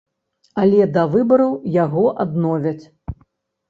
[0.63, 2.85] Але да выбараў яго адновяць.